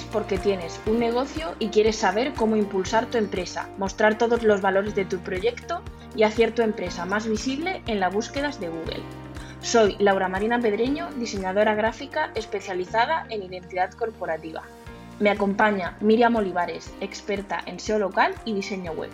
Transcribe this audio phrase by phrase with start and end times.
[0.00, 4.94] porque tienes un negocio y quieres saber cómo impulsar tu empresa, mostrar todos los valores
[4.94, 5.82] de tu proyecto
[6.16, 9.02] y hacer tu empresa más visible en las búsquedas de Google.
[9.60, 14.62] Soy Laura Marina Pedreño, diseñadora gráfica especializada en identidad corporativa.
[15.20, 19.10] Me acompaña Miriam Olivares, experta en SEO local y diseño web.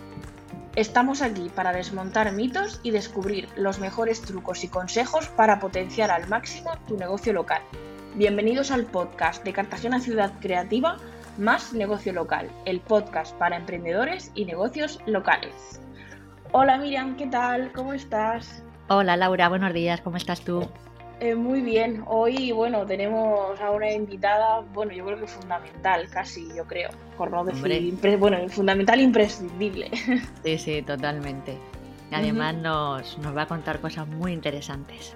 [0.75, 6.27] Estamos aquí para desmontar mitos y descubrir los mejores trucos y consejos para potenciar al
[6.29, 7.61] máximo tu negocio local.
[8.15, 10.97] Bienvenidos al podcast de Cartagena Ciudad Creativa
[11.37, 15.79] más Negocio Local, el podcast para emprendedores y negocios locales.
[16.51, 17.71] Hola Miriam, ¿qué tal?
[17.71, 18.63] ¿Cómo estás?
[18.87, 20.67] Hola Laura, buenos días, ¿cómo estás tú?
[21.19, 26.47] Eh, muy bien, hoy bueno, tenemos a una invitada, bueno, yo creo que fundamental, casi,
[26.55, 29.91] yo creo, por no decir, bueno, fundamental imprescindible.
[30.43, 31.57] Sí, sí, totalmente.
[32.11, 35.15] Además nos, nos va a contar cosas muy interesantes.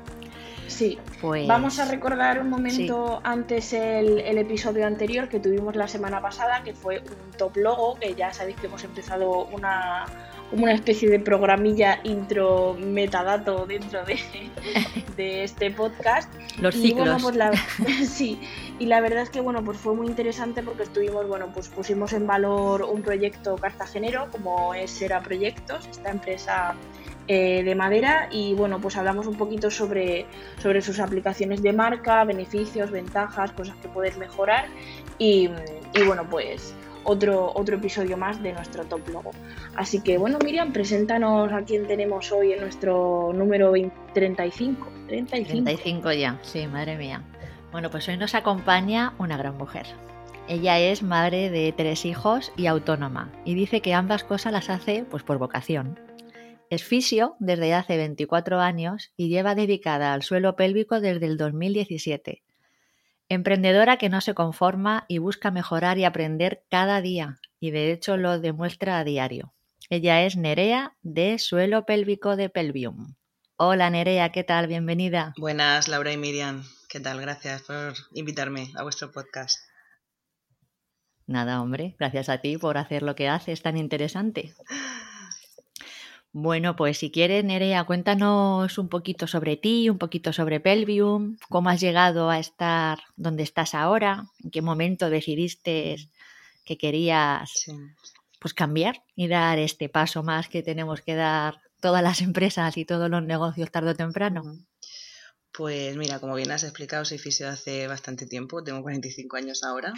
[0.68, 1.48] Sí, pues...
[1.48, 6.74] vamos a recordar un momento antes el, episodio anterior que tuvimos la semana pasada, que
[6.74, 10.06] fue un top logo, que ya sabéis que hemos empezado una,
[10.52, 14.20] una especie de programilla intro metadato dentro de,
[15.18, 16.32] de este podcast.
[16.60, 17.22] Los ciclos.
[17.22, 17.52] pues la,
[18.06, 18.40] sí,
[18.80, 22.14] y la verdad es que bueno, pues fue muy interesante porque estuvimos, bueno, pues pusimos
[22.14, 26.76] en valor un proyecto cartagenero como es Sera Proyectos, esta empresa
[27.28, 30.26] eh, de madera y bueno, pues hablamos un poquito sobre,
[30.62, 34.66] sobre sus aplicaciones de marca, beneficios, ventajas, cosas que puedes mejorar
[35.18, 35.50] y,
[36.06, 39.32] bueno, pues otro, otro episodio más de nuestro top logo.
[39.76, 43.72] Así que bueno, Miriam, preséntanos a quién tenemos hoy en nuestro número
[44.14, 44.88] 35.
[45.08, 45.64] 35.
[45.64, 47.22] 35 ya, sí, madre mía.
[47.72, 49.88] Bueno, pues hoy nos acompaña una gran mujer.
[50.48, 55.06] Ella es madre de tres hijos y autónoma y dice que ambas cosas las hace
[55.10, 55.98] pues por vocación.
[56.70, 62.44] Es fisio desde hace 24 años y lleva dedicada al suelo pélvico desde el 2017.
[63.30, 68.18] Emprendedora que no se conforma y busca mejorar y aprender cada día, y de hecho
[68.18, 69.54] lo demuestra a diario.
[69.90, 73.16] Ella es Nerea de Suelo Pélvico de Pelvium.
[73.56, 74.68] Hola Nerea, ¿qué tal?
[74.68, 75.34] Bienvenida.
[75.38, 76.64] Buenas, Laura y Miriam.
[76.90, 77.22] ¿Qué tal?
[77.22, 79.60] Gracias por invitarme a vuestro podcast.
[81.26, 84.54] Nada, hombre, gracias a ti por hacer lo que haces tan interesante.
[86.36, 91.70] Bueno, pues si quieres, Nerea, cuéntanos un poquito sobre ti, un poquito sobre Pelvium, cómo
[91.70, 96.10] has llegado a estar donde estás ahora, en qué momento decidiste
[96.66, 97.68] que querías
[98.40, 102.86] pues cambiar y dar este paso más que tenemos que dar todas las empresas y
[102.86, 104.58] todos los negocios tarde o temprano.
[105.52, 109.94] Pues mira, como bien has explicado, soy fisio hace bastante tiempo, tengo 45 años ahora.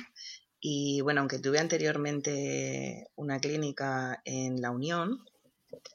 [0.59, 5.23] Y bueno, aunque tuve anteriormente una clínica en La Unión,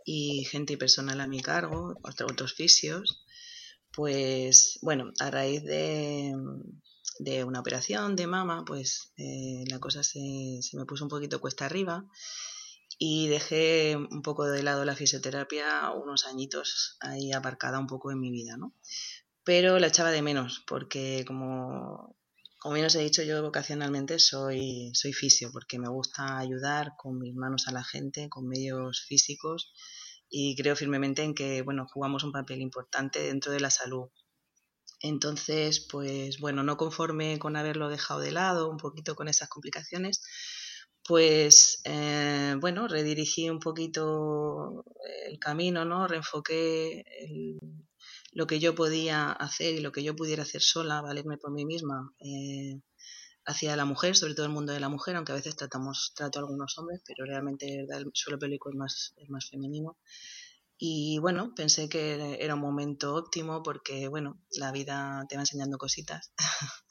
[0.04, 3.24] y gente y personal a mi cargo, otros fisios,
[3.92, 6.34] pues bueno, a raíz de,
[7.18, 11.41] de una operación de mama, pues eh, la cosa se, se, me puso un poquito
[11.41, 12.04] cuesta arriba
[12.98, 18.20] y dejé un poco de lado la fisioterapia unos añitos ahí aparcada un poco en
[18.20, 18.74] mi vida, ¿no?
[19.42, 22.19] Pero la echaba de menos porque como
[22.60, 27.19] como bien os he dicho, yo vocacionalmente soy, soy fisio porque me gusta ayudar con
[27.19, 29.72] mis manos a la gente, con medios físicos
[30.28, 34.10] y creo firmemente en que bueno, jugamos un papel importante dentro de la salud.
[35.00, 40.22] Entonces, pues bueno, no conforme con haberlo dejado de lado, un poquito con esas complicaciones,
[41.04, 44.84] pues eh, bueno, redirigí un poquito
[45.27, 46.06] el camino, ¿no?
[46.06, 47.59] Reenfoqué el,
[48.32, 51.64] lo que yo podía hacer y lo que yo pudiera hacer sola, valerme por mí
[51.64, 52.80] misma, eh,
[53.44, 56.38] hacia la mujer, sobre todo el mundo de la mujer, aunque a veces tratamos, trato
[56.38, 59.98] a algunos hombres, pero realmente el suelo pélvico es más, es más femenino.
[60.78, 65.76] Y bueno, pensé que era un momento óptimo porque, bueno, la vida te va enseñando
[65.76, 66.32] cositas.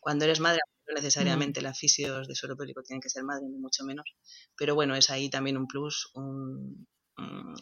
[0.00, 3.58] Cuando eres madre, no necesariamente las fisios de suelo pélvico tienen que ser madre, ni
[3.58, 4.06] mucho menos.
[4.56, 6.88] Pero bueno, es ahí también un plus, un,
[7.18, 7.54] Mm,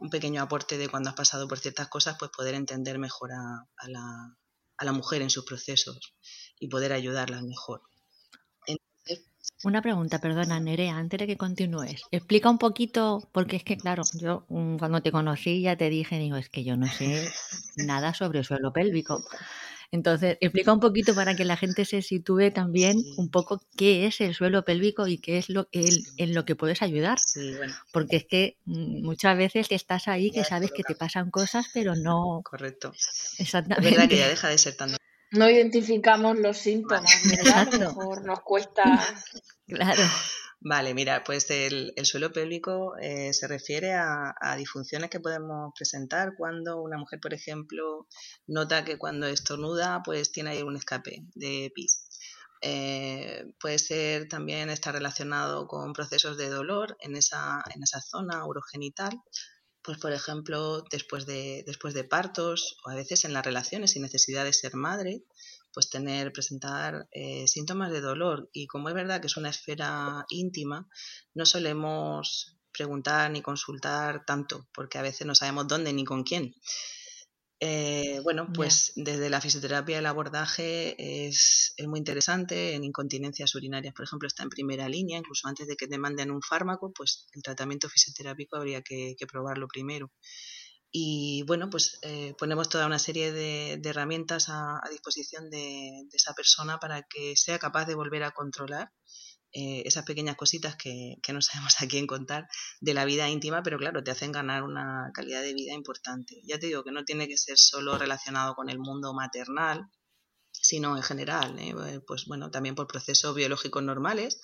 [0.00, 3.88] un pequeño aporte de cuando has pasado por ciertas cosas, pues poder entender mejor a,
[3.88, 4.36] la,
[4.76, 6.14] a la, mujer en sus procesos
[6.58, 7.82] y poder ayudarlas mejor.
[9.62, 12.02] Una pregunta, perdona, Nerea, antes de que continúes.
[12.10, 16.18] Explica un poquito, porque es que, claro, yo mm, cuando te conocí ya te dije,
[16.18, 17.30] digo, es que yo no sé
[17.76, 19.22] nada sobre el suelo pélvico.
[19.94, 24.20] Entonces, explica un poquito para que la gente se sitúe también un poco qué es
[24.20, 27.18] el suelo pélvico y qué es lo en lo que puedes ayudar.
[27.92, 31.94] Porque es que mm, muchas veces estás ahí que sabes que te pasan cosas, pero
[31.94, 32.42] no.
[32.42, 32.92] Correcto.
[33.38, 33.88] Exactamente.
[33.88, 34.90] Es verdad que ya deja de ser tan.
[35.30, 37.68] No identificamos los síntomas, ¿verdad?
[37.68, 38.82] A lo mejor nos cuesta.
[39.66, 40.02] Claro.
[40.66, 46.80] Vale, mira, pues el, suelo pélvico eh, se refiere a, disfunciones que podemos presentar cuando
[46.80, 48.08] una mujer, por ejemplo,
[48.46, 52.08] nota que cuando estornuda, pues tiene ahí un escape de pis.
[52.62, 58.46] eh, puede ser también estar relacionado con procesos de dolor en esa, en esa zona
[58.46, 59.20] urogenital,
[59.82, 64.02] pues por ejemplo, después de, después de partos o a veces en las relaciones sin
[64.02, 65.24] necesidad de ser madre,
[65.74, 68.48] pues tener, presentar eh, síntomas de dolor.
[68.52, 70.88] Y como es verdad que es una esfera íntima,
[71.34, 76.54] no solemos preguntar ni consultar tanto, porque a veces no sabemos dónde ni con quién.
[77.60, 82.74] Eh, bueno, pues desde la fisioterapia el abordaje es, muy interesante.
[82.74, 85.18] En incontinencias urinarias, por ejemplo, está en primera línea.
[85.18, 89.66] Incluso antes de que te manden un fármaco, pues el tratamiento fisioterápico habría que, probarlo
[89.68, 90.10] primero.
[90.96, 96.78] Y bueno, pues eh, ponemos toda una serie de, herramientas a, disposición de, esa persona
[96.78, 98.92] para que sea capaz de volver a controlar
[99.50, 102.46] eh, esas pequeñas cositas que, no sabemos a quién contar
[102.80, 106.40] de la vida íntima, pero claro, te hacen ganar una calidad de vida importante.
[106.44, 109.90] Ya te digo que no tiene que ser solo relacionado con el mundo maternal,
[110.52, 111.58] sino en general.
[111.58, 114.40] Eh, pues bueno, también por procesos biológicos normales.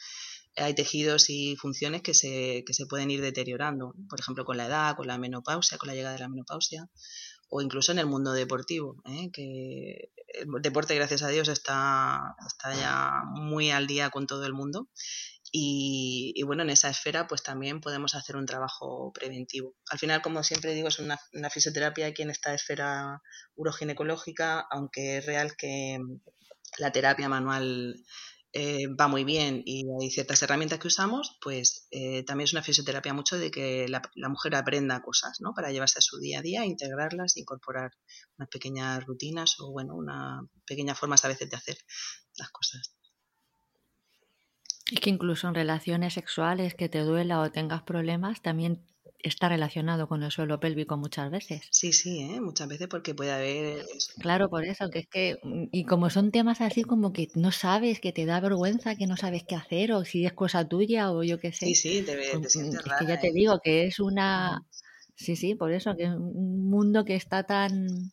[0.57, 4.67] Hay tejidos y funciones que se, que se pueden ir deteriorando, por ejemplo, con la
[4.67, 6.89] edad, con la menopausia, con la llegada de la menopausia,
[7.49, 9.03] o incluso en el mundo deportivo,
[9.33, 14.53] que el deporte, gracias a Dios, está, está ya muy al día con todo el
[14.53, 14.89] mundo.
[15.53, 19.75] Y, bueno, en esa esfera pues también podemos hacer un trabajo preventivo.
[19.91, 21.19] Al final, como siempre digo, es una,
[21.51, 23.21] fisioterapia aquí en esta esfera
[23.57, 25.99] uroginecológica, aunque es real que
[26.79, 27.97] la terapia manual
[28.53, 32.63] eh, va muy bien y hay ciertas herramientas que usamos, pues eh, también es una
[32.63, 35.55] fisioterapia mucho de que la, mujer aprenda cosas, ¿no?
[35.55, 37.93] Para llevarse a su día a día, integrarlas, incorporar
[38.39, 41.79] unas pequeñas rutinas o, bueno, una pequeñas formas a veces de hacer
[42.39, 42.97] las cosas.
[44.91, 48.85] Es que incluso en relaciones sexuales que te duela o tengas problemas, también
[49.23, 51.63] está relacionado con el suelo pélvico muchas veces.
[51.71, 52.41] Sí, sí, ¿eh?
[52.41, 53.85] muchas veces porque puede haber...
[54.19, 57.53] Claro, por eso, que es que, mm, y como son temas así como que no
[57.53, 61.13] sabes, que te da vergüenza, que no sabes qué hacer, o si es cosa tuya,
[61.13, 61.67] o yo qué sé.
[61.67, 63.33] Sí, sí, te, te pues, sientes Es que ya te ¿eh?
[63.33, 64.65] digo que es una...
[65.15, 68.11] Sí, sí, por eso, que es un mundo que está tan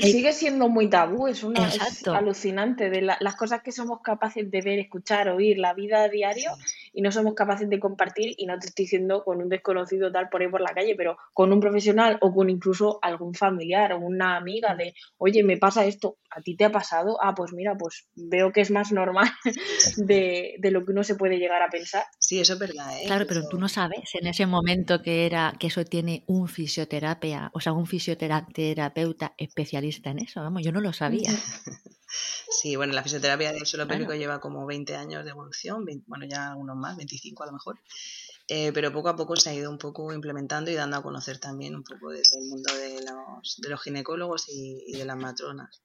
[0.00, 1.70] sigue siendo muy tabú, es, una,
[2.12, 6.50] alucinante de las cosas que somos capaces de ver, escuchar, oír, la vida a diario
[6.92, 10.28] y no somos capaces de compartir y no te estoy diciendo con un desconocido tal
[10.28, 13.98] por ahí por la calle, pero con un profesional o con incluso algún familiar o
[13.98, 17.18] una amiga de, oye, me pasa esto, ¿a ti te ha pasado?
[17.22, 19.30] Ah, pues mira, pues veo que es más normal
[19.96, 22.04] de, lo que uno se puede llegar a pensar.
[22.18, 22.90] Sí, eso es verdad.
[23.00, 23.06] ¿eh?
[23.06, 27.50] Claro, pero tú no sabes en ese momento que era que eso tiene un fisioterapia,
[27.54, 31.30] o sea, un fisioterapeuta especialista en eso, vamos, yo no lo sabía.
[32.48, 36.54] Sí, bueno, la fisioterapia del suelo pélvico lleva como 20 años de evolución, bueno, ya
[36.54, 37.80] unos más, 25 a lo mejor,
[38.46, 41.38] eh, pero poco a poco se ha ido un poco implementando y dando a conocer
[41.38, 45.82] también un poco desde el mundo de los, de los ginecólogos y, de las matronas.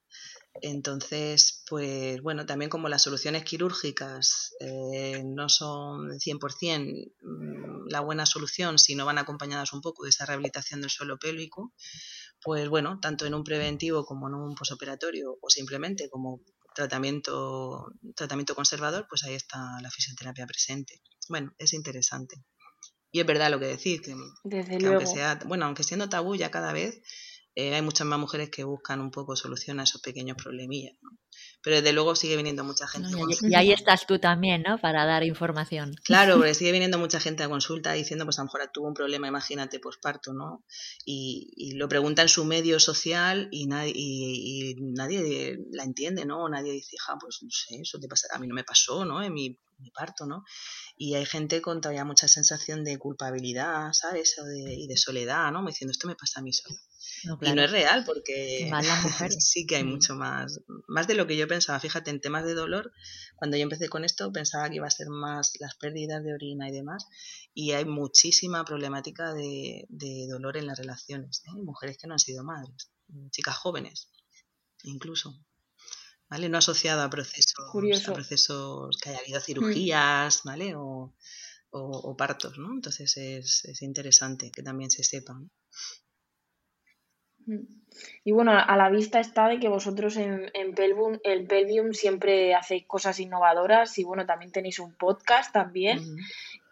[0.61, 8.25] Entonces, pues bueno, también como las soluciones quirúrgicas eh, no son 100% mm, la buena
[8.25, 11.73] solución si no van acompañadas un poco de esa rehabilitación del suelo pélvico,
[12.43, 16.41] pues bueno, tanto en un preventivo como en un posoperatorio o simplemente como
[16.73, 21.01] tratamiento, tratamiento conservador, pues ahí está la fisioterapia presente.
[21.27, 22.43] Bueno, es interesante.
[23.11, 24.11] Y es verdad lo que decís, que,
[24.85, 27.01] aunque sea, bueno, aunque siendo tabú ya cada vez
[27.67, 30.95] eh, hay muchas más mujeres que buscan un poco solución a esos pequeños problemillas.
[31.01, 31.19] ¿no?
[31.61, 33.09] pero desde luego sigue viniendo mucha gente.
[33.41, 34.77] y, ahí estás tú también, ¿no?
[34.77, 35.93] Para dar información.
[36.03, 38.93] Claro, porque sigue viniendo mucha gente a consulta diciendo, pues a lo mejor tuvo un
[38.93, 40.63] problema, imagínate, posparto, ¿no?
[41.05, 46.47] Y, lo pregunta en su medio social y nadie, y, nadie la entiende, ¿no?
[46.47, 49.21] Nadie dice, ja, pues no sé, eso te pasa, a mí no me pasó, ¿no?
[49.21, 49.57] En mi,
[49.93, 50.43] parto, ¿no?
[50.97, 54.37] Y hay gente con todavía mucha sensación de culpabilidad, ¿sabes?
[54.39, 55.65] O de, y de soledad, ¿no?
[55.65, 56.51] Diciendo, esto me pasa a mí
[57.21, 57.37] solo.
[57.41, 58.69] Y no es real porque
[59.39, 59.89] sí que hay mm.
[59.89, 61.79] mucho más, más de lo que yo pensaba.
[61.79, 62.91] Fíjate, en temas de dolor,
[63.35, 66.69] cuando yo empecé con esto pensaba que iba a ser más las pérdidas de orina
[66.69, 67.05] y demás.
[67.53, 69.85] Y hay muchísima problemática de,
[70.29, 71.43] dolor en las relaciones.
[71.47, 71.61] ¿eh?
[71.63, 72.91] Mujeres que no han sido madres,
[73.31, 74.09] chicas jóvenes
[74.83, 75.45] incluso.
[76.29, 76.47] ¿Vale?
[76.47, 77.55] No asociado a procesos,
[78.07, 79.43] a procesos que haya habido mm.
[79.43, 80.75] cirugías, ¿vale?
[80.75, 81.15] O,
[81.71, 82.71] o, partos, ¿no?
[82.71, 85.39] Entonces es, es interesante que también se sepa.
[88.23, 90.73] Y bueno, a la vista está de que vosotros en, en
[91.23, 95.99] el Pelvium siempre hacéis cosas innovadoras y bueno, también tenéis un podcast también.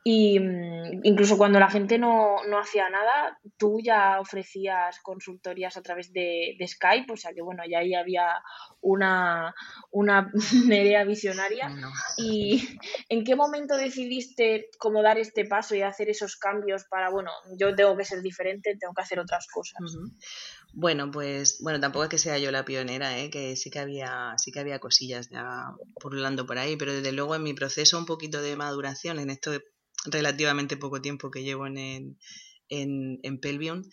[0.09, 6.13] Y mm, incluso cuando la gente no, hacía nada, tú ya ofrecías consultorías a través
[6.13, 8.41] de, Skype, o sea que bueno, ya ahí había
[8.79, 9.53] una,
[9.91, 10.31] una
[10.63, 11.75] idea visionaria.
[12.17, 17.31] ¿Y en qué momento decidiste cómo dar este paso y hacer esos cambios para, bueno,
[17.59, 19.77] yo tengo que ser diferente, tengo que hacer otras cosas?
[20.71, 23.29] Bueno, pues bueno, tampoco es que sea yo la pionera, ¿eh?
[23.29, 27.35] que sí que había, sí que había cosillas ya pululando por ahí, pero desde luego
[27.35, 29.51] en mi proceso un poquito de maduración en esto
[30.07, 32.17] relativamente poco tiempo que llevo en,
[32.69, 33.83] en, en Pelvium,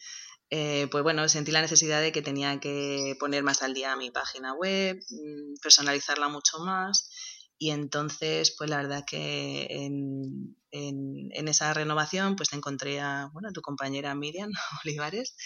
[0.51, 4.11] eh, pues bueno, sentí la necesidad de que tenía que poner más al día mi
[4.11, 7.11] página web, mm, personalizarla mucho más.
[7.59, 13.63] Y entonces, pues la verdad que en, en, esa renovación, pues encontré a, bueno, tu
[13.63, 14.51] compañera Miriam
[14.85, 15.37] Olivares,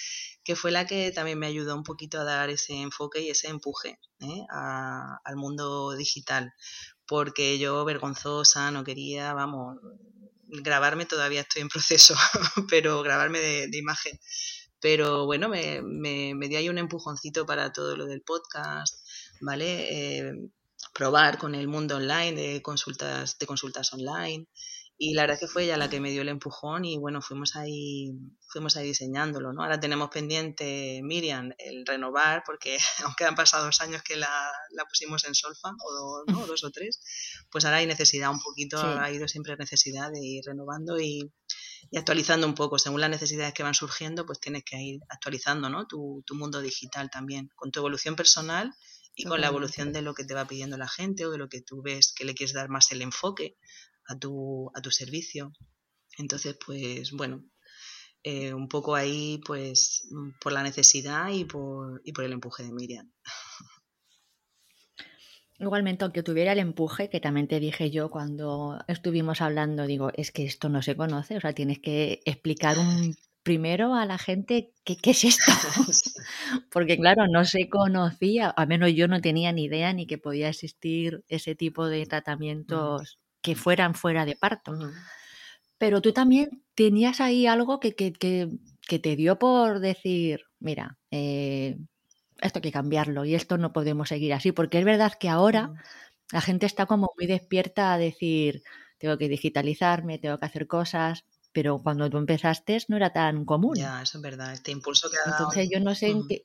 [0.44, 3.48] que fue la que también me ayudó un poquito a dar ese enfoque y ese
[3.48, 4.44] empuje ¿eh?
[4.50, 6.52] al mundo digital.
[7.06, 9.78] Porque yo, vergonzosa, no quería, vamos,
[10.49, 12.14] grabarme todavía estoy en proceso,
[12.69, 14.19] pero grabarme de, imagen.
[14.81, 19.05] Pero bueno, me, me, dio ahí un empujoncito para todo lo del podcast,
[19.40, 20.19] ¿vale?
[20.19, 20.33] Eh,
[20.95, 24.47] probar con el mundo online, de consultas, de consultas online.
[25.00, 27.55] Y la verdad que fue ella la que me dio el empujón y bueno, fuimos
[27.55, 28.11] ahí,
[28.49, 29.62] fuimos ahí diseñándolo, ¿no?
[29.62, 34.85] Ahora tenemos pendiente, Miriam, el renovar, porque aunque han pasado dos años que la, la
[34.87, 36.47] pusimos en solfa, o ¿no?
[36.49, 37.00] dos o tres,
[37.49, 41.33] pues ahora hay necesidad un poquito, ha ido siempre necesidad de ir renovando y,
[41.93, 42.81] y, actualizando un poco.
[42.81, 45.87] Según las necesidades que van surgiendo, pues tienes que ir actualizando, ¿no?
[45.87, 48.75] Tu, tu mundo digital también, con tu evolución personal
[49.14, 51.49] y con la evolución de lo que te va pidiendo la gente o de lo
[51.49, 53.57] que tú ves que le quieres dar más el enfoque
[54.08, 55.52] a tu, a tu servicio.
[56.18, 57.44] Entonces, pues bueno,
[58.24, 60.08] eh, un poco ahí, pues
[60.40, 63.12] por la necesidad y por, y por el empuje de Miriam.
[65.60, 70.30] Igualmente, aunque tuviera el empuje, que también te dije yo cuando estuvimos hablando, digo, es
[70.30, 74.72] que esto no se conoce, o sea, tienes que explicar un primero a la gente
[74.84, 75.52] qué, qué es esto.
[76.70, 80.48] Porque claro, no se conocía, al menos yo no tenía ni idea ni que podía
[80.48, 83.18] existir ese tipo de tratamientos
[83.49, 84.73] que fueran fuera de parto.
[85.78, 91.78] Pero tú también tenías ahí algo que, que, que, te dio por decir, mira, eh,
[92.40, 95.73] esto hay que cambiarlo y esto no podemos seguir así, porque es verdad que ahora
[96.31, 98.62] la gente está como muy despierta a decir,
[98.99, 103.76] tengo que digitalizarme, tengo que hacer cosas, pero cuando tú empezaste no era tan común.
[103.76, 105.45] Ya, eso es verdad, este impulso que ha dado.
[105.45, 106.45] Entonces yo no sé en qué,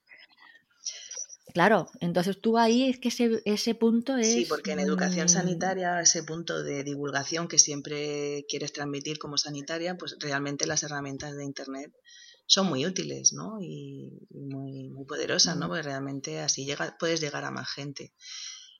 [1.53, 4.27] Claro, entonces tú ahí es que ese, ese punto es...
[4.27, 9.95] Sí, porque en educación sanitaria, ese punto de divulgación que siempre quieres transmitir como sanitaria,
[9.95, 11.93] pues realmente las herramientas de Internet
[12.47, 13.59] son muy útiles, ¿no?
[13.61, 15.67] Y, muy, muy poderosas, ¿no?
[15.67, 18.13] Porque realmente así llega, puedes llegar a más gente.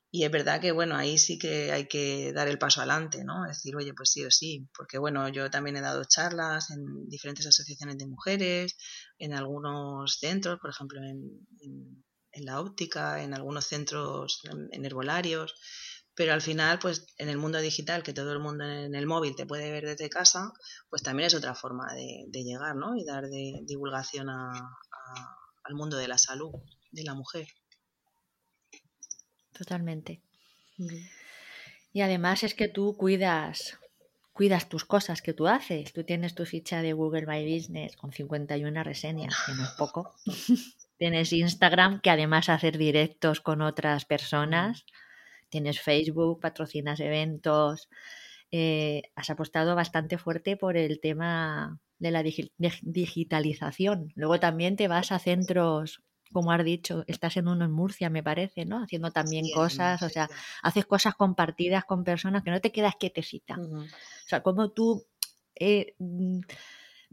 [0.10, 3.44] Y es verdad que, bueno, ahí sí que hay que dar el paso adelante, ¿no?
[3.48, 7.46] Decir, oye, pues sí o sí, porque, bueno, yo también he dado charlas en diferentes
[7.46, 8.78] asociaciones de mujeres,
[9.20, 12.04] en algunos centros, por ejemplo, en en
[12.36, 15.56] la óptica, en algunos centros, en herbolarios,
[16.16, 19.36] pero al final, pues en el mundo digital, que todo el mundo en el móvil
[19.36, 20.52] te puede ver desde casa,
[20.90, 22.96] pues también es otra forma de, llegar, ¿no?
[22.96, 26.52] Y dar de divulgación al mundo de la salud
[26.92, 27.48] de la mujer.
[29.54, 30.22] Totalmente.
[31.94, 33.80] Y además es que tú cuidas,
[34.34, 35.94] cuidas tus cosas que tú haces.
[35.94, 40.14] Tú tienes tu ficha de Google My Business con 51 reseñas, que no es poco.
[40.98, 44.86] Tienes Instagram, que además hacer directos con otras personas.
[45.50, 47.90] Tienes Facebook, patrocinas eventos.
[48.52, 54.12] Eh, has apostado bastante fuerte por el tema de la digitalización.
[54.16, 58.22] Luego también te vas a centros, como has dicho, estás en uno en Murcia, me
[58.22, 58.84] parece, ¿no?
[58.84, 60.30] Haciendo también cosas, o sea,
[60.62, 63.56] haces cosas compartidas con personas que no te quedas quietecita.
[63.60, 63.88] O
[64.28, 65.06] sea, como tú
[65.56, 66.40] eh, mm,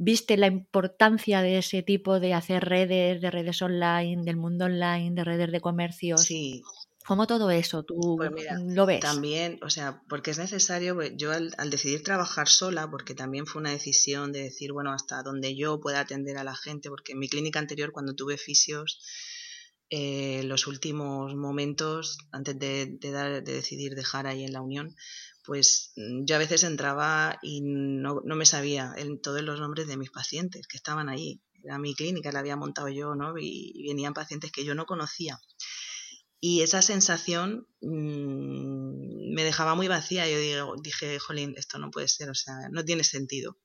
[0.00, 5.14] viste la importancia de ese tipo de hacer redes, de redes online, del mundo online,
[5.14, 6.16] de redes de comercio.
[6.16, 6.62] Sí.
[7.06, 8.32] ¿Cómo todo eso tú pues
[8.66, 9.00] lo ves?
[9.00, 13.60] También, o sea, porque es necesario, pues, yo al, decidir trabajar sola, porque también fue
[13.60, 17.18] una decisión de decir, bueno, hasta donde yo pueda atender a la gente, porque en
[17.18, 19.04] mi clínica anterior, cuando tuve fisios,
[19.90, 24.94] eh, los últimos momentos, antes de, de decidir dejar ahí en la Unión,
[25.50, 29.96] pues mm, yo a veces entraba y no, me sabía en todos los nombres de
[29.96, 31.42] mis pacientes que estaban ahí.
[31.64, 33.34] Era mi clínica, la había montado yo, ¿no?
[33.36, 35.40] Y, venían pacientes que yo no conocía.
[36.38, 40.28] Y esa sensación mm, me dejaba muy vacía.
[40.28, 43.58] Yo digo, dije, jolín, esto no puede ser, o sea, no tiene sentido.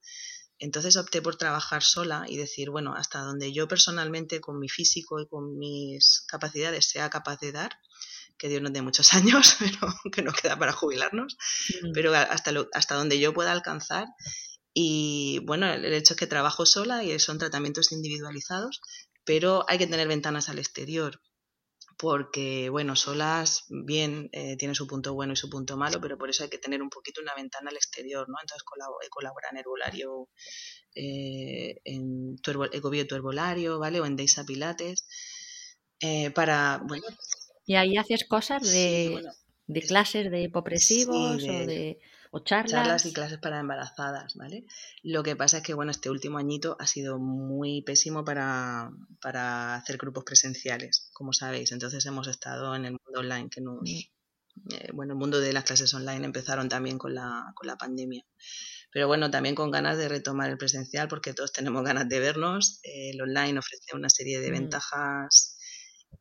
[0.58, 5.20] Entonces opté por trabajar sola y decir, bueno, hasta donde yo personalmente con mi físico
[5.20, 7.78] y con mis capacidades sea capaz de dar,
[8.38, 11.38] que Dios nos dé muchos años, pero que no queda para jubilarnos,
[11.94, 14.08] pero hasta, hasta donde yo pueda alcanzar
[14.74, 18.82] Y bueno, el hecho es que trabajo sola y son tratamientos individualizados,
[19.26, 21.20] pero hay que tener ventanas al exterior
[21.98, 26.30] porque, bueno, solas, bien, eh, tiene su punto bueno y su punto malo, pero por
[26.30, 28.36] eso hay que tener un poquito una ventana al exterior, ¿no?
[28.42, 28.66] Entonces
[29.02, 30.30] he colaborado en Herbolario,
[30.94, 32.36] eh, en
[32.74, 34.02] Ecobio tu Herbolario, ¿vale?
[34.02, 35.08] O en Deisa Pilates,
[36.02, 37.06] eh, para, bueno...
[37.66, 39.22] Y ahí haces cosas de,
[39.68, 42.00] de clases de hipopresivos o de
[42.44, 43.06] charlas.
[43.06, 44.66] y clases para embarazadas, ¿vale?
[45.04, 48.92] Lo que pasa es que, bueno, este último añito ha sido muy pésimo para,
[49.22, 51.72] para hacer grupos presenciales, como sabéis.
[51.72, 53.80] Entonces hemos estado en el mundo online, que nos...
[53.90, 58.26] Eh, bueno, el mundo de las clases online empezaron también con la, con la pandemia.
[58.92, 62.80] Pero bueno, también con ganas de retomar el presencial porque todos tenemos ganas de vernos.
[62.84, 65.55] el online ofrece una serie de ventajas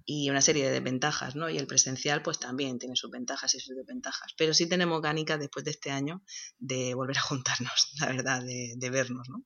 [0.07, 1.49] y una serie de desventajas, ¿no?
[1.49, 4.35] Y el presencial, pues también tiene sus ventajas y sus desventajas.
[4.37, 6.23] Pero sí tenemos ganas después de este año
[6.59, 9.43] de volver a juntarnos, la verdad, de, vernos, ¿no?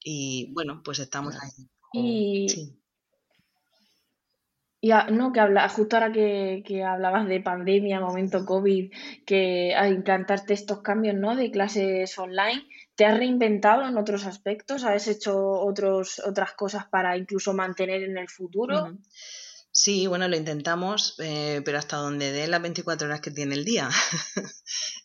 [0.00, 1.50] Y bueno, pues estamos ahí.
[1.92, 2.46] Y,
[4.80, 8.92] y no, que habla, justo ahora que, que, hablabas de pandemia, momento COVID,
[9.24, 11.34] que al implantarte estos cambios, ¿no?
[11.34, 14.84] De clases online, ¿te has reinventado en otros aspectos?
[14.84, 18.98] ¿Has hecho otros, otras cosas para incluso mantener en el futuro?
[19.76, 23.64] Sí, bueno, lo intentamos, eh, pero hasta donde dé las 24 horas que tiene el
[23.64, 23.90] día.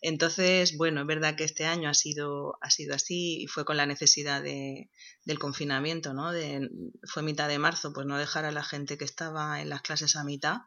[0.00, 3.76] Entonces, bueno, es verdad que este año ha sido, ha sido así y fue con
[3.76, 4.88] la necesidad de,
[5.24, 6.30] del confinamiento, ¿no?
[6.30, 6.70] De,
[7.02, 10.14] fue mitad de marzo, pues no dejar a la gente que estaba en las clases
[10.14, 10.58] a mitad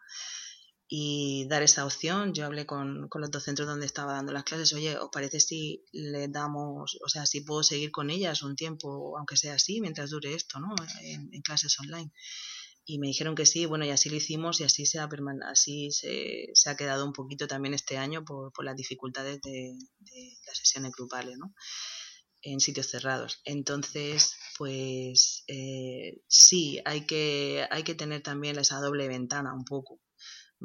[0.89, 2.33] y dar esa opción.
[2.33, 5.39] Yo hablé con, con los dos centros donde estaba dando las clases, oye, ¿os parece
[5.39, 9.79] si le damos, o sea, si puedo seguir con ellas un tiempo, aunque sea así,
[9.79, 10.75] mientras dure esto, ¿no?
[11.01, 12.11] en clases online
[12.85, 15.09] y me dijeron que sí, bueno, y así lo hicimos y así se ha,
[15.49, 19.77] así se, se ha quedado un poquito también este año por, por las dificultades de,
[19.99, 21.53] de, las sesiones grupales, ¿no?
[22.41, 23.41] En sitios cerrados.
[23.45, 30.01] Entonces, pues eh, sí, hay que, hay que tener también esa doble ventana un poco.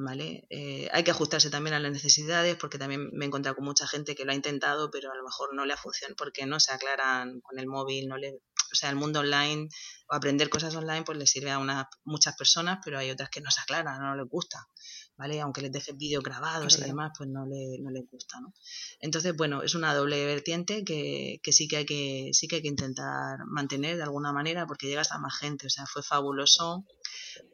[0.01, 0.47] ¿Vale?
[0.49, 3.85] Eh, hay que ajustarse también a las necesidades porque también me he encontrado con mucha
[3.89, 6.61] gente que lo ha intentado pero a lo mejor no le ha funcionado porque no
[6.61, 8.39] se aclaran con el móvil, no le,
[8.73, 9.69] o sea, el mundo online
[10.09, 13.41] o aprender cosas online pues le sirve a unas muchas personas, pero hay otras que
[13.41, 14.69] no se aclaran, no les gusta,
[15.17, 15.41] ¿vale?
[15.41, 18.55] Aunque les dejes vídeos grabados y demás, pues no, le, no les gusta, ¿no?
[19.01, 22.63] Entonces, bueno, es una doble vertiente que, que, sí que hay que sí que hay
[22.63, 26.85] que intentar mantener de alguna manera porque llegas a más gente, o sea, fue fabuloso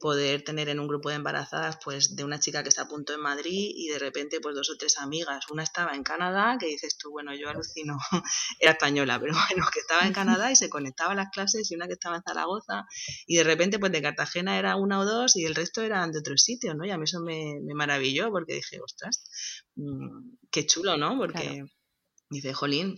[0.01, 3.13] poder tener en un grupo de embarazadas pues de una chica que está a punto
[3.15, 5.51] en Madrid y de repente pues dos o tres amigas.
[5.51, 7.97] Una estaba en Canadá, que dices tú, bueno, yo alucino,
[8.61, 11.75] era española, pero bueno, que estaba en Canadá y se conectaba a las clases y
[11.75, 12.85] una que estaba en Zaragoza
[13.27, 16.19] y de repente pues de Cartagena era una o dos y el resto eran de
[16.19, 16.85] otros sitios, ¿no?
[16.85, 19.25] Y a mí eso me, maravilló porque dije, ostras,
[19.77, 21.17] mm, qué chulo, ¿no?
[21.19, 21.65] Porque
[22.31, 22.97] dice, jolín.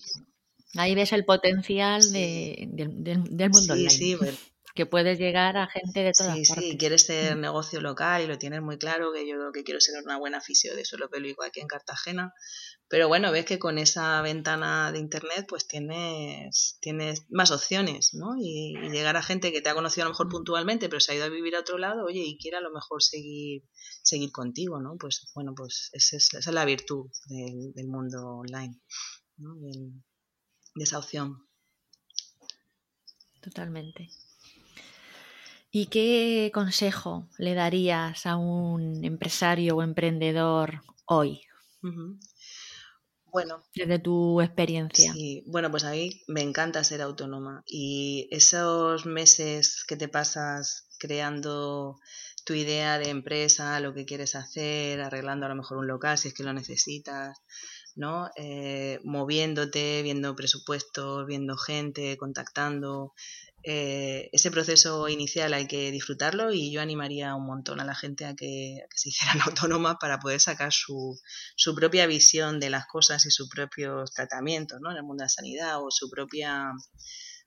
[0.75, 4.37] Ahí ves el potencial de, del, mundo sí, Sí, pues,
[4.77, 6.71] que puedes llegar a gente de todas sí, partes.
[6.71, 10.01] Sí, quieres ser negocio local y lo tienes muy claro, que yo que quiero ser
[10.05, 12.33] una buena fisio de suelo pélvico aquí en Cartagena.
[12.89, 18.37] Pero bueno, ves que con esa ventana de internet pues tienes, tienes más opciones, ¿no?
[18.39, 21.15] Y, llegar a gente que te ha conocido a lo mejor puntualmente, pero se ha
[21.17, 23.65] ido a vivir a otro lado, oye, y quiere a lo mejor seguir,
[24.03, 24.97] seguir contigo, ¿no?
[24.99, 28.79] Pues bueno, pues esa es, esa es la virtud del, mundo online,
[29.39, 29.57] ¿no?
[29.57, 31.49] de esa opción.
[33.41, 34.11] Totalmente.
[35.71, 41.41] ¿Y qué consejo le darías a un empresario o emprendedor hoy?
[43.25, 43.63] Bueno.
[43.75, 45.13] Desde tu experiencia.
[45.13, 50.89] Sí, bueno, pues a mí me encanta ser autónoma y esos meses que te pasas
[50.99, 51.99] creando
[52.47, 56.29] tu idea de empresa, lo que quieres hacer, arreglando a lo mejor un local si
[56.29, 57.43] es que lo necesitas,
[57.97, 58.31] ¿no?
[58.37, 63.13] Eh, moviéndote, viendo presupuestos, viendo gente, contactando,
[63.69, 68.25] eh, ese proceso inicial hay que disfrutarlo y yo animaría un montón a la gente
[68.25, 71.19] a que, se hicieran autónomas para poder sacar su,
[71.75, 74.93] propia visión de las cosas y sus propios tratamientos ¿no?
[74.93, 76.71] en el mundo de la sanidad o su propia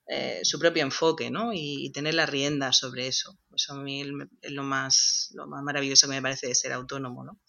[0.07, 1.53] eh, su propio enfoque ¿no?
[1.53, 3.39] y, tener la rienda sobre eso.
[3.55, 4.01] Eso a mí
[4.41, 7.23] es lo más, lo más maravilloso que me parece de ser autónomo.
[7.23, 7.39] ¿no?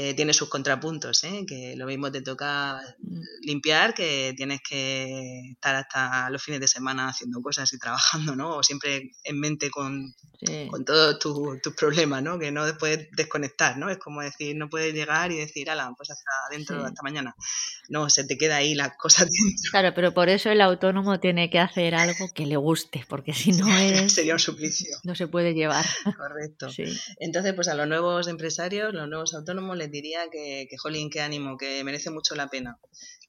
[0.00, 1.44] Eh, tiene sus contrapuntos, ¿eh?
[1.44, 3.20] que lo mismo te toca mm.
[3.42, 8.58] limpiar que tienes que estar hasta los fines de semana haciendo cosas y trabajando, ¿no?
[8.58, 10.14] O siempre en mente con,
[10.70, 12.38] con todos tus problemas, ¿no?
[12.38, 13.90] Que no puedes desconectar, ¿no?
[13.90, 17.34] Es como decir, no puedes llegar y decir, ala, pues hasta dentro, hasta mañana.
[17.88, 19.70] No, se te queda ahí las cosas dentro.
[19.72, 23.50] Claro, pero por eso el autónomo tiene que hacer algo que le guste, porque si
[23.50, 24.12] no es...
[24.12, 24.96] Sería un suplicio.
[25.02, 25.84] No se puede llevar.
[26.16, 26.68] Correcto.
[27.18, 31.10] Entonces, pues a los nuevos empresarios, los nuevos autónomos les les diría que, que, jolín,
[31.10, 32.78] qué ánimo, que merece mucho la pena,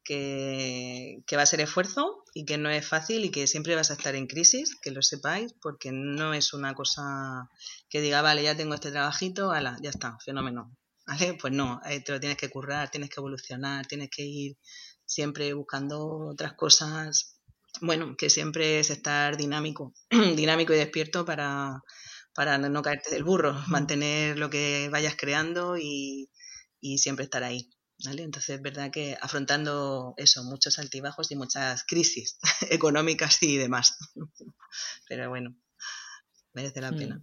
[0.04, 3.92] que, que va a ser esfuerzo y que no es fácil y que siempre vas
[3.92, 7.50] a estar en crisis, que lo sepáis, porque no es una cosa
[7.90, 10.76] que diga, vale, ya tengo este trabajito, ala, ya está, fenómeno.
[11.08, 11.38] ¿Vale?
[11.42, 14.58] Pues no, eh, te lo tienes que currar, tienes que evolucionar, tienes que ir
[15.06, 17.40] siempre buscando otras cosas.
[17.82, 19.94] Bueno, que siempre es estar dinámico,
[20.36, 21.82] dinámico y despierto para,
[22.36, 26.30] para no caerte del burro, mantener lo que vayas creando y,
[26.82, 27.70] y siempre estar ahí.
[28.06, 28.24] ¿Vale?
[28.24, 32.40] Entonces es verdad que afrontando eso, muchos altibajos y muchas crisis
[32.70, 33.98] económicas y demás.
[35.10, 35.54] Pero bueno,
[36.54, 37.22] merece la pena.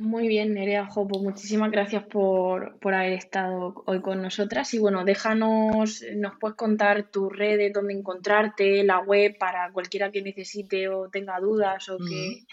[0.00, 4.72] Muy bien, Nerea, pues muchísimas gracias por, haber estado hoy con nosotras.
[4.72, 10.22] Y bueno, déjanos, nos puedes contar tus redes, dónde encontrarte, la web para cualquiera que
[10.22, 12.46] necesite o tenga dudas o que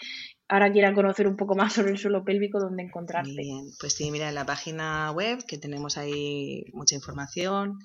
[0.48, 3.30] ahora quiera conocer un poco más sobre el suelo pélvico, dónde encontrarte.
[3.30, 7.78] Bien, pues sí, mira, en la página web que tenemos ahí mucha información,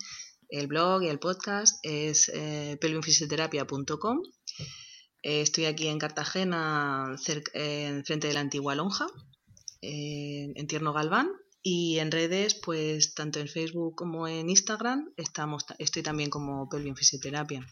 [0.49, 2.78] el blog y el podcast es eh.
[5.21, 9.08] Eh, estoy aquí en Cartagena, cerca, en frente de la antigua lonja
[9.82, 11.30] en Tierno Galván.
[11.65, 16.95] Y en redes, pues tanto en Facebook como en Instagram, estamos, estoy también como Pelvin
[16.95, 17.65] Fisioterapia.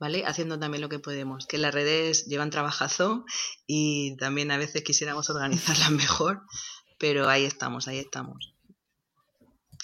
[0.00, 0.24] ¿Vale?
[0.26, 1.46] Haciendo también lo que podemos.
[1.46, 3.26] Que las redes llevan trabajazo
[3.66, 6.42] y también a veces quisiéramos organizarlas mejor,
[6.98, 8.54] pero ahí estamos, ahí estamos.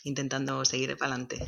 [0.05, 1.47] Intentando seguir para adelante.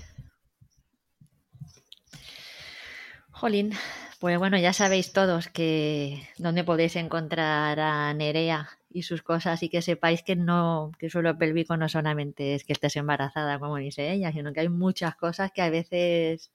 [3.30, 3.72] Jolín,
[4.18, 9.68] pues bueno, ya sabéis todos que dónde podéis encontrar a Nerea y sus cosas y
[9.68, 14.10] que sepáis que no, que suelo pélvico no solamente es que estés embarazada, como dice
[14.10, 16.50] ella, sino que hay muchas cosas que a veces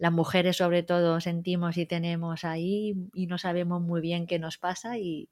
[0.00, 4.56] las mujeres sobre todo sentimos y tenemos ahí y no sabemos muy bien qué nos
[4.56, 5.28] pasa y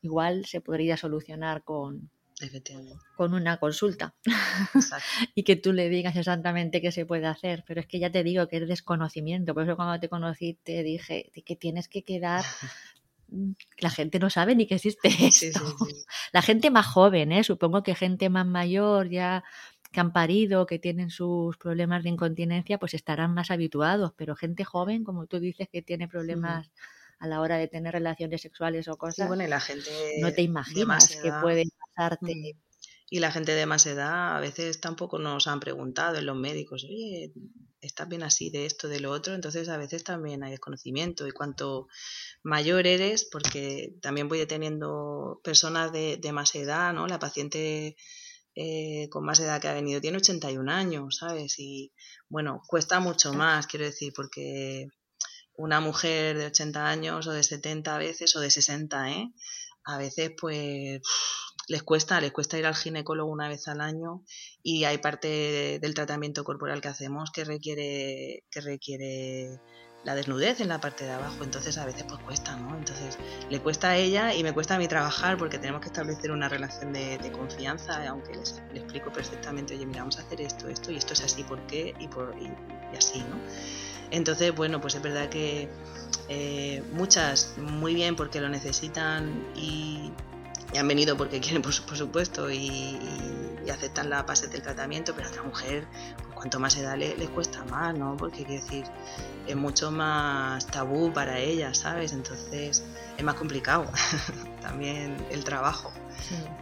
[0.00, 2.08] igual se podría solucionar con,
[3.16, 4.14] con una consulta
[5.34, 7.64] y que tú le digas exactamente qué se puede hacer.
[7.66, 9.54] Pero es que ya te digo que es desconocimiento.
[9.54, 12.44] Por eso cuando te conocí te dije que tienes que quedar
[13.78, 15.60] la gente no sabe ni que existe esto.
[16.32, 17.42] La gente más joven, ¿eh?
[17.42, 19.42] supongo que gente más mayor ya
[19.92, 24.64] que han parido, que tienen sus problemas de incontinencia, pues estarán más habituados, pero gente
[24.64, 26.70] joven, como tú dices, que tiene problemas
[27.18, 31.16] a la hora de tener relaciones sexuales o cosas, bueno, la gente no te imaginas
[31.22, 32.56] que puede pasarte.
[33.12, 36.84] Y la gente de más edad a veces tampoco nos han preguntado en los médicos,
[36.84, 37.32] oye,
[37.80, 39.34] ¿estás bien así de esto, de lo otro?
[39.34, 41.88] Entonces a veces también hay desconocimiento y cuanto
[42.44, 47.08] mayor eres, porque también voy teniendo personas de, de más edad, ¿no?
[47.08, 47.96] La paciente
[48.54, 51.58] eh, con más edad que ha venido tiene 81 años, ¿sabes?
[51.58, 51.92] Y
[52.28, 54.88] bueno, cuesta mucho más, quiero decir, porque
[55.54, 59.32] una mujer de 80 años o de 70 a veces o de 60, ¿eh?
[59.84, 61.00] A veces pues
[61.68, 64.24] les cuesta, les cuesta ir al ginecólogo una vez al año
[64.62, 69.60] y hay parte del tratamiento corporal que hacemos que requiere, que requiere
[70.04, 72.76] la desnudez en la parte de abajo, entonces a veces pues cuesta, ¿no?
[72.76, 73.18] Entonces
[73.50, 76.48] le cuesta a ella y me cuesta a mí trabajar porque tenemos que establecer una
[76.48, 80.96] relación de, confianza, aunque les, explico perfectamente, oye, mira, vamos a hacer esto, esto y
[80.96, 81.94] esto es así, ¿por qué?
[81.98, 82.50] Y, por, y,
[82.96, 83.36] así, ¿no?
[84.10, 85.68] Entonces, bueno, pues es verdad que
[86.28, 90.12] eh, muchas muy bien porque lo necesitan y,
[90.76, 92.98] han venido porque quieren, por, supuesto, y,
[93.70, 95.86] aceptan la base del tratamiento, pero otra mujer,
[96.40, 98.16] cuanto más edad le, les cuesta más, ¿no?
[98.16, 98.86] Porque quiero decir,
[99.46, 102.14] es mucho más tabú para ellas, ¿sabes?
[102.14, 102.82] Entonces
[103.18, 103.84] es más complicado
[104.62, 105.92] también el trabajo,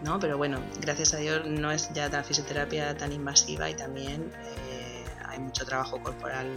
[0.02, 0.18] ¿no?
[0.18, 4.32] Pero bueno, gracias a Dios no es ya la fisioterapia tan invasiva y también
[4.68, 6.52] eh, hay mucho trabajo corporal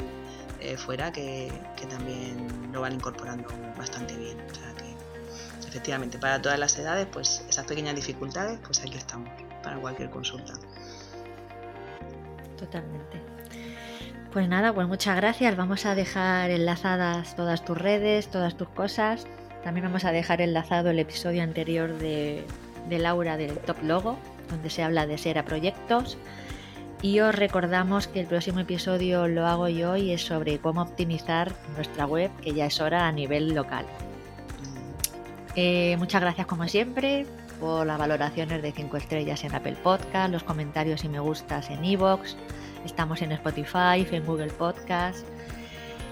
[0.60, 4.39] eh, fuera que, que, también lo van incorporando bastante bien.
[4.49, 4.95] O sea que
[5.67, 9.29] efectivamente para todas las edades, pues esas pequeñas dificultades, pues aquí estamos
[9.62, 10.53] para cualquier consulta.
[12.62, 13.19] Totalmente.
[14.32, 15.58] Pues nada, pues muchas gracias.
[15.58, 19.28] Vamos a dejar enlazadas todas tus redes, todas tus cosas.
[19.63, 22.45] También vamos a dejar enlazado el episodio anterior de,
[22.89, 24.17] Laura del Top Logo,
[24.50, 26.17] donde se habla de SERA Proyectos.
[27.02, 31.52] Y os recordamos que el próximo episodio lo hago yo y es sobre cómo optimizar
[31.76, 33.86] nuestra web, que ya es hora a nivel local.
[35.56, 37.26] Eh, muchas gracias como siempre
[37.62, 42.36] las valoraciones de 5 estrellas en Apple Podcast, los comentarios y me gustas en iVoox.
[42.86, 45.26] Estamos en Spotify, en Google Podcast.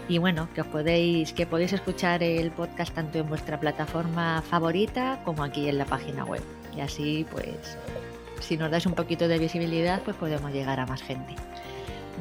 [0.08, 5.22] Y bueno, que os podéis, que podéis escuchar el podcast tanto en vuestra plataforma favorita
[5.26, 6.44] como aquí en la página web.
[6.78, 7.78] Y así, pues,
[8.40, 11.34] si nos dais un poquito de visibilidad, pues podemos llegar a más gente.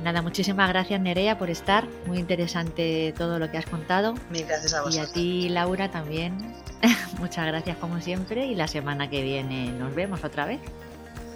[0.02, 1.86] Nada, muchísimas gracias Nerea por estar.
[2.06, 4.14] Muy interesante todo lo que has contado.
[4.30, 5.08] Mil gracias a vosotros.
[5.08, 6.54] Y a ti, Laura, también.
[7.18, 8.46] Muchas gracias como siempre.
[8.46, 10.60] Y la semana que viene nos vemos otra vez.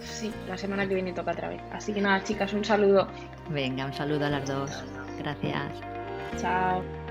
[0.03, 1.61] Sí, la semana que viene toca otra vez.
[1.71, 3.07] Así que nada, chicas, un saludo.
[3.49, 4.71] Venga, un saludo a las dos.
[5.19, 5.71] Gracias.
[6.39, 7.02] Chao.